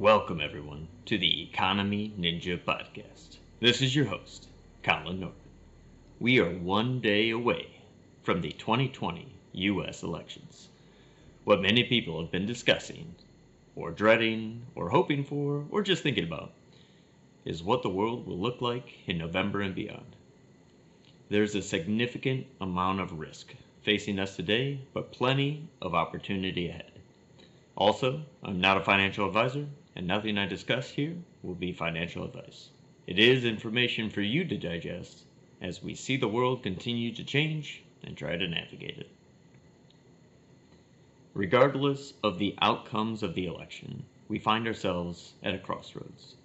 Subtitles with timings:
[0.00, 3.36] Welcome, everyone, to the Economy Ninja Podcast.
[3.60, 4.48] This is your host,
[4.82, 5.36] Colin Norton.
[6.18, 7.66] We are one day away
[8.22, 10.02] from the 2020 U.S.
[10.02, 10.68] elections.
[11.44, 13.14] What many people have been discussing,
[13.76, 16.52] or dreading, or hoping for, or just thinking about,
[17.44, 20.16] is what the world will look like in November and beyond.
[21.28, 26.90] There's a significant amount of risk facing us today, but plenty of opportunity ahead.
[27.76, 32.70] Also, I'm not a financial advisor, and nothing I discuss here will be financial advice.
[33.06, 35.24] It is information for you to digest
[35.60, 39.10] as we see the world continue to change and try to navigate it.
[41.34, 46.36] Regardless of the outcomes of the election, we find ourselves at a crossroads.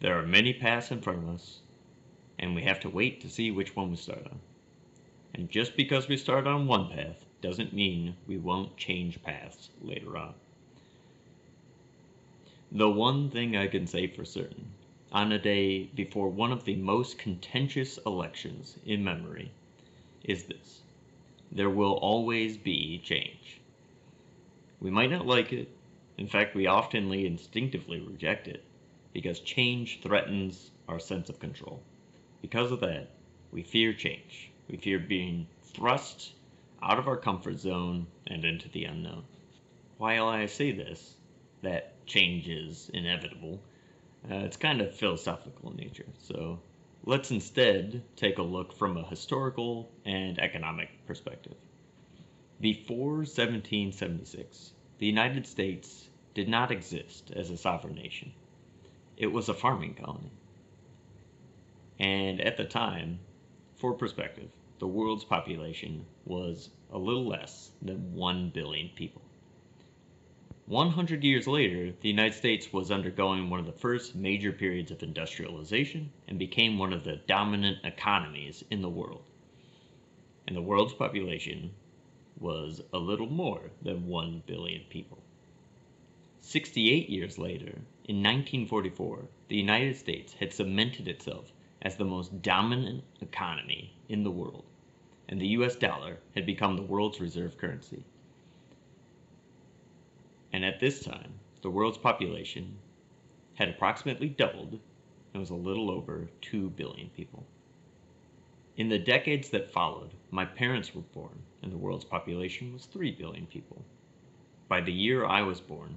[0.00, 1.60] There are many paths in front of us,
[2.38, 4.38] and we have to wait to see which one we start on.
[5.34, 10.16] And just because we start on one path doesn't mean we won't change paths later
[10.16, 10.34] on.
[12.72, 14.72] The one thing I can say for certain,
[15.12, 19.52] on a day before one of the most contentious elections in memory,
[20.24, 20.82] is this
[21.52, 23.60] there will always be change.
[24.80, 25.70] We might not like it,
[26.18, 28.64] in fact, we oftenly instinctively reject it,
[29.12, 31.82] because change threatens our sense of control.
[32.42, 33.10] Because of that,
[33.52, 34.50] we fear change.
[34.68, 36.32] We fear being thrust
[36.82, 39.24] out of our comfort zone and into the unknown.
[39.98, 41.14] While I say this,
[41.62, 43.60] that change is inevitable,
[44.30, 46.06] uh, it's kind of philosophical in nature.
[46.18, 46.60] So
[47.04, 51.54] let's instead take a look from a historical and economic perspective.
[52.60, 58.32] Before 1776, the United States did not exist as a sovereign nation.
[59.16, 60.32] It was a farming colony.
[61.98, 63.20] And at the time,
[63.76, 69.22] for perspective, the world's population was a little less than 1 billion people.
[70.66, 75.00] 100 years later, the United States was undergoing one of the first major periods of
[75.00, 79.22] industrialization and became one of the dominant economies in the world.
[80.44, 81.70] And the world's population
[82.40, 85.22] was a little more than 1 billion people.
[86.40, 91.52] 68 years later, in 1944, the United States had cemented itself
[91.82, 94.64] as the most dominant economy in the world,
[95.28, 98.02] and the US dollar had become the world's reserve currency
[100.56, 102.78] and at this time, the world's population
[103.56, 104.80] had approximately doubled
[105.34, 107.46] and was a little over 2 billion people.
[108.78, 113.10] In the decades that followed, my parents were born, and the world's population was 3
[113.10, 113.84] billion people.
[114.66, 115.94] By the year I was born,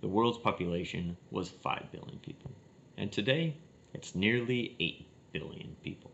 [0.00, 2.52] the world's population was 5 billion people,
[2.96, 3.54] and today
[3.92, 6.10] it's nearly 8 billion people.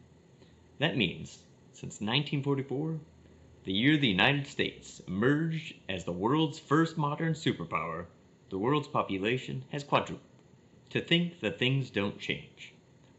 [0.80, 1.38] That means,
[1.70, 2.98] since 1944,
[3.64, 8.06] the year the United States emerged as the world's first modern superpower,
[8.48, 10.26] the world's population has quadrupled.
[10.90, 12.72] To think that things don't change,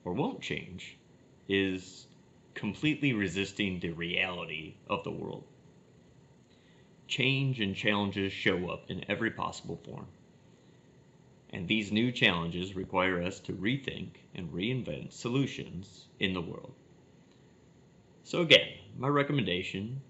[0.03, 0.97] or won't change,
[1.47, 2.07] is
[2.55, 5.43] completely resisting the reality of the world.
[7.07, 10.07] Change and challenges show up in every possible form.
[11.51, 16.73] And these new challenges require us to rethink and reinvent solutions in the world.
[18.23, 20.01] So, again, my recommendation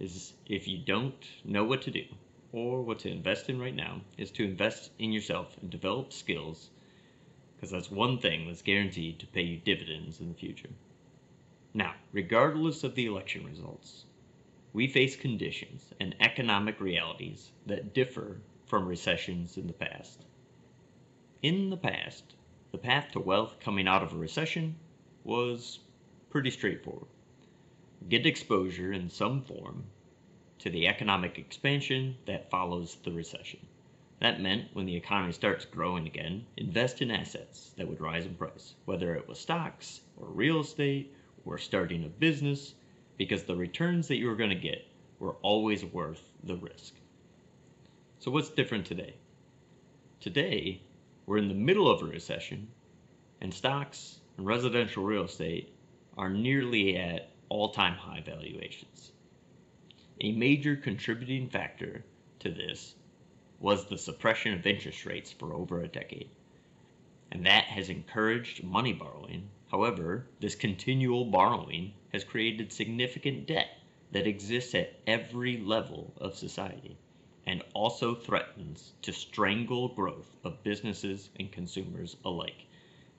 [0.00, 2.04] is if you don't know what to do
[2.52, 6.70] or what to invest in right now, is to invest in yourself and develop skills
[7.56, 10.70] because that's one thing that's guaranteed to pay you dividends in the future.
[11.74, 14.04] Now, regardless of the election results,
[14.72, 20.24] we face conditions and economic realities that differ from recessions in the past.
[21.42, 22.36] In the past,
[22.70, 24.76] the path to wealth coming out of a recession
[25.24, 25.80] was
[26.30, 27.08] pretty straightforward
[28.08, 29.84] get exposure in some form
[30.58, 33.60] to the economic expansion that follows the recession.
[34.20, 38.34] That meant when the economy starts growing again, invest in assets that would rise in
[38.34, 41.14] price, whether it was stocks or real estate
[41.44, 42.74] or starting a business,
[43.16, 44.86] because the returns that you were going to get
[45.18, 46.94] were always worth the risk.
[48.18, 49.14] So, what's different today?
[50.20, 50.82] Today,
[51.26, 52.68] we're in the middle of a recession,
[53.40, 55.72] and stocks and residential real estate
[56.16, 59.12] are nearly at all time high valuations.
[60.20, 62.04] A major contributing factor
[62.40, 62.96] to this
[63.60, 66.28] was the suppression of interest rates for over a decade,
[67.30, 69.48] and that has encouraged money borrowing.
[69.70, 73.68] However, this continual borrowing has created significant debt
[74.12, 76.96] that exists at every level of society
[77.46, 82.66] and also threatens to strangle growth of businesses and consumers alike,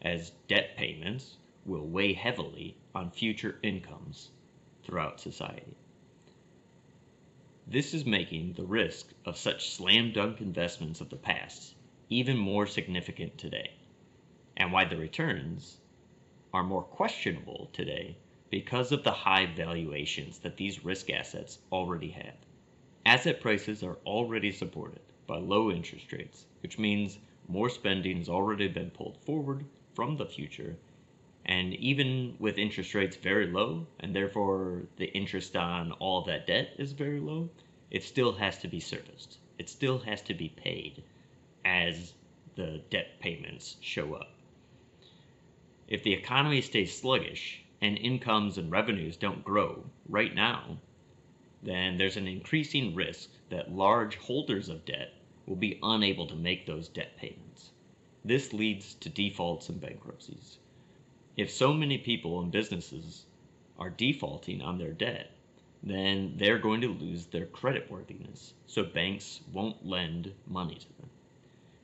[0.02, 1.38] as debt payments
[1.70, 4.32] will weigh heavily on future incomes
[4.84, 5.78] throughout society.
[7.68, 11.76] This is making the risk of such slam dunk investments of the past
[12.10, 13.70] even more significant today,
[14.58, 15.78] and why the returns
[16.52, 18.18] are more questionable today
[18.50, 22.34] because of the high valuations that these risk assets already have.
[23.06, 28.68] Asset prices are already supported by low interest rates, which means more spending has already
[28.68, 29.64] been pulled forward
[29.94, 30.76] from the future.
[31.50, 36.76] And even with interest rates very low, and therefore the interest on all that debt
[36.78, 37.50] is very low,
[37.90, 39.40] it still has to be serviced.
[39.58, 41.02] It still has to be paid
[41.66, 42.14] as
[42.54, 44.32] the debt payments show up.
[45.88, 50.78] If the economy stays sluggish and incomes and revenues don't grow right now,
[51.64, 55.16] then there's an increasing risk that large holders of debt
[55.48, 57.72] will be unable to make those debt payments.
[58.24, 60.60] This leads to defaults and bankruptcies.
[61.40, 63.26] If so many people and businesses
[63.78, 65.32] are defaulting on their debt,
[65.82, 68.52] then they're going to lose their creditworthiness.
[68.68, 71.10] so banks won't lend money to them.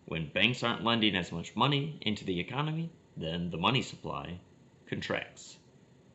[0.07, 4.42] When banks aren't lending as much money into the economy, then the money supply
[4.88, 5.58] contracts.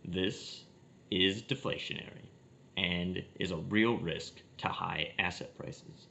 [0.04, 0.64] This
[1.10, 2.28] is deflationary
[2.76, 6.08] and is a real risk to high asset prices.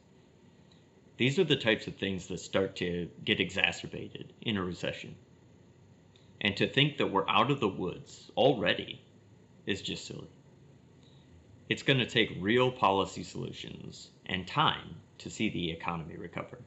[1.18, 5.14] These are the types of things that start to get exacerbated in a recession.
[6.42, 9.02] And to think that we're out of the woods already
[9.66, 10.30] is just silly.
[11.70, 16.60] It's going to take real policy solutions and time to see the economy recover.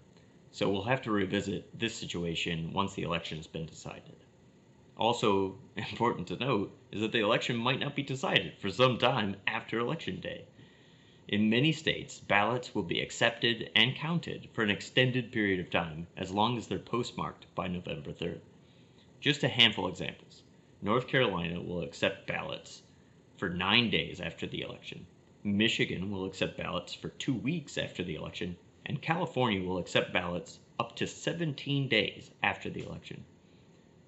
[0.51, 4.17] So we'll have to revisit this situation once the election has been decided.
[4.99, 9.37] Also, important to note is that the election might not be decided for some time
[9.47, 10.45] after Election Day.
[11.27, 16.07] In many states, ballots will be accepted and counted for an extended period of time
[16.17, 18.41] as long as they're postmarked by November 3rd.
[19.23, 20.43] Just a handful of examples.
[20.83, 22.83] North Carolina will accept ballots
[23.37, 25.07] for nine days after the election.
[25.45, 30.59] Michigan will accept ballots for two weeks after the election, and California will accept ballots
[30.81, 33.25] up to 17 days after the election.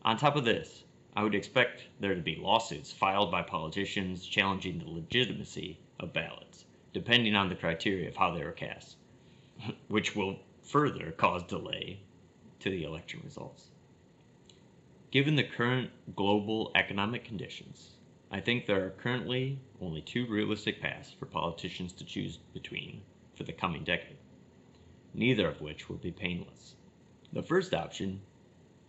[0.05, 0.83] On top of this,
[1.15, 6.65] I would expect there to be lawsuits filed by politicians challenging the legitimacy of ballots,
[6.93, 8.97] depending on the criteria of how they were cast,
[9.87, 12.01] which will further cause delay
[12.59, 13.71] to the election results.
[15.15, 17.93] Given the current global economic conditions,
[18.31, 23.01] I think there are currently only two realistic paths for politicians to choose between
[23.35, 24.19] for the coming decade
[25.15, 26.75] neither of which will be painless.
[27.33, 28.23] The first option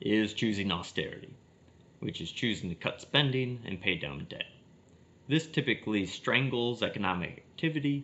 [0.02, 1.36] is choosing austerity,
[2.00, 4.48] which is choosing to cut spending and pay down debt.
[5.28, 8.04] This typically strangles economic activity,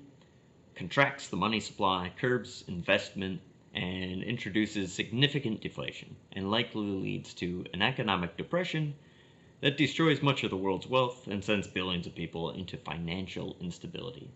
[0.76, 3.42] contracts the money supply, curbs investment,
[3.74, 8.94] and introduces significant deflation, and likely leads to an economic depression
[9.62, 14.30] that destroys much of the world's wealth and sends billions of people into financial instability.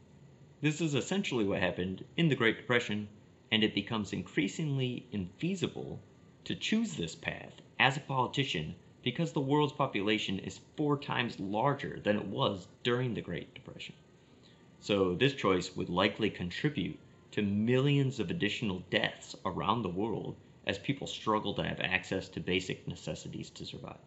[0.61, 3.07] This is essentially what happened in the Great Depression
[3.51, 5.99] and it becomes increasingly infeasible
[6.43, 11.99] to choose this path as a politician because the world's population is four times larger
[12.03, 13.95] than it was during the Great Depression.
[14.79, 16.99] So, this choice would likely contribute
[17.35, 20.35] to millions of additional deaths around the world
[20.67, 23.99] as people struggle to have access to basic necessities to survive.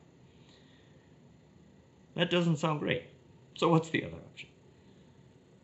[2.14, 3.04] That doesn't sound great.
[3.54, 4.48] So, what's the other option?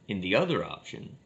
[0.08, 1.16] In the other option,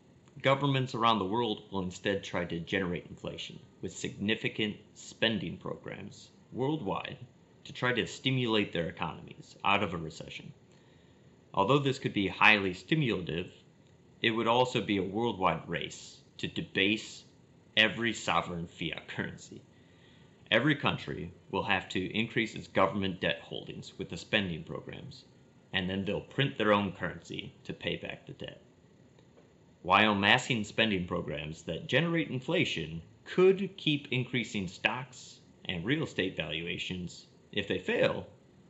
[0.43, 7.19] Governments around the world will instead try to generate inflation with significant spending programs worldwide
[7.65, 10.53] to try to stimulate their economies out of a recession.
[11.53, 13.53] Although this could be highly stimulative,
[14.23, 17.25] it would also be a worldwide race to debase
[17.77, 19.61] every sovereign fiat currency.
[20.51, 25.25] Every country will have to increase its government debt holdings with the spending programs,
[25.73, 28.63] and then they'll print their own currency to pay back the debt
[29.83, 37.27] while massing spending programs that generate inflation could keep increasing stocks and real estate valuations.
[37.53, 38.27] If they fail,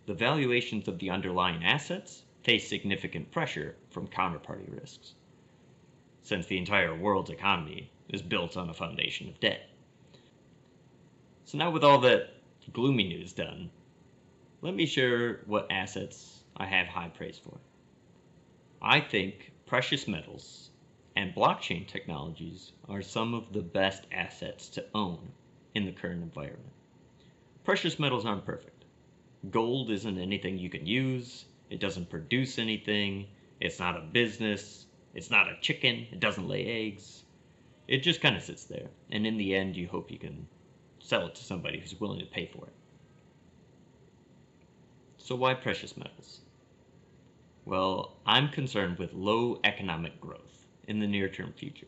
[0.07, 5.15] the valuations of the underlying assets face significant pressure from counterparty risks,
[6.23, 9.69] since the entire world's economy is built on a foundation of debt.
[11.45, 12.35] So, now with all that
[12.73, 13.71] gloomy news done,
[14.61, 17.59] let me share what assets I have high praise for.
[18.83, 20.71] I think precious metals
[21.17, 25.19] and blockchain technologies are some of the best assets to own
[25.75, 26.73] in the current environment.
[27.65, 28.85] Precious metals aren't perfect.
[29.51, 33.27] Gold isn't anything you can use, it doesn't produce anything,
[33.61, 37.25] it's not a business, it's not a chicken, it doesn't lay eggs.
[37.87, 40.47] It just kind of sits there, and in the end, you hope you can
[41.01, 42.75] sell it to somebody who's willing to pay for it.
[45.17, 46.41] So, why precious metals?
[47.65, 51.87] Well, I'm concerned with low economic growth in the near term future.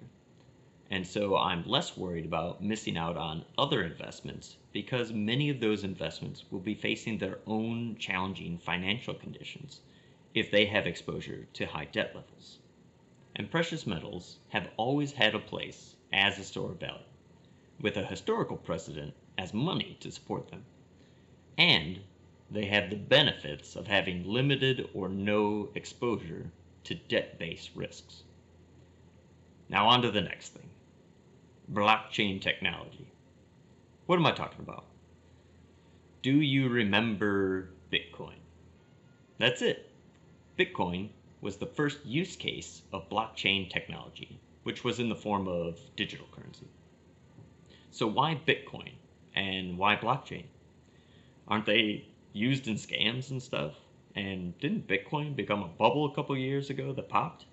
[0.91, 5.85] And so I'm less worried about missing out on other investments because many of those
[5.85, 9.81] investments will be facing their own challenging financial conditions
[10.35, 12.60] if they have exposure to high debt levels.
[13.41, 17.07] And precious metals have always had a place as a store of value,
[17.81, 20.67] with a historical precedent as money to support them.
[21.57, 22.01] And
[22.51, 26.53] they have the benefits of having limited or no exposure
[26.85, 28.25] to debt based risks.
[29.71, 30.69] Now, on to the next thing
[31.73, 33.11] blockchain technology.
[34.05, 34.85] What am I talking about?
[36.21, 38.41] Do you remember Bitcoin?
[39.39, 39.91] That's it.
[40.59, 41.09] Bitcoin
[41.41, 46.27] was the first use case of blockchain technology, which was in the form of digital
[46.33, 46.67] currency.
[47.91, 48.93] So, why Bitcoin
[49.35, 50.45] and why blockchain?
[51.49, 53.75] Aren't they used in scams and stuff?
[54.15, 57.47] And didn't Bitcoin become a bubble a couple years ago that popped?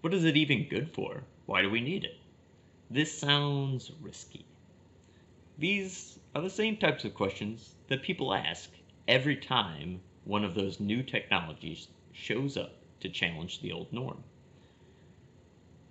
[0.00, 1.22] What is it even good for?
[1.46, 2.18] Why do we need it?
[2.90, 4.44] This sounds risky.
[5.58, 8.70] These are the same types of questions that people ask
[9.06, 14.22] every time one of those new technologies shows up to challenge the old norm.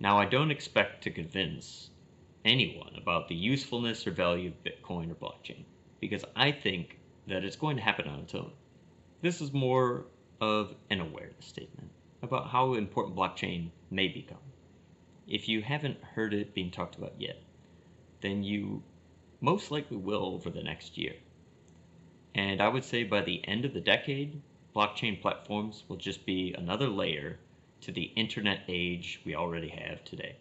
[0.00, 1.90] Now, I don't expect to convince
[2.44, 5.64] anyone about the usefulness or value of Bitcoin or blockchain
[6.00, 6.98] because I think
[7.28, 8.50] that it's going to happen on its own.
[9.20, 10.06] This is more
[10.40, 11.90] of an awareness statement
[12.22, 14.38] about how important blockchain may become
[15.32, 17.40] if you haven't heard it being talked about yet,
[18.20, 18.82] then you
[19.40, 21.14] most likely will over the next year.
[22.34, 24.40] And I would say by the end of the decade,
[24.74, 27.38] blockchain platforms will just be another layer
[27.82, 30.36] to the internet age we already have today,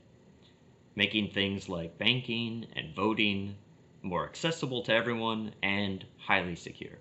[0.96, 3.56] making things like banking and voting
[4.02, 6.98] more accessible to everyone and highly secure.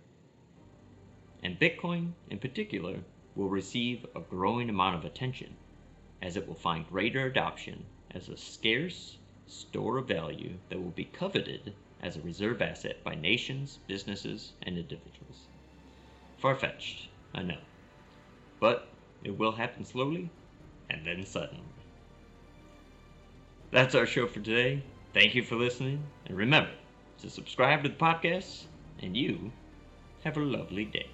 [1.42, 2.98] And Bitcoin, in particular,
[3.36, 5.56] will receive a growing amount of attention
[6.20, 11.04] as it will find greater adoption as a scarce store of value that will be
[11.04, 15.46] coveted as a reserve asset by nations, businesses, and individuals.
[16.38, 17.58] Far fetched, I know.
[18.60, 18.88] But
[19.24, 20.30] it will happen slowly
[20.88, 21.62] and then suddenly.
[23.70, 24.82] That's our show for today.
[25.14, 26.70] Thank you for listening, and remember
[27.20, 28.64] to subscribe to the podcast,
[29.00, 29.52] and you
[30.24, 31.06] have a lovely day.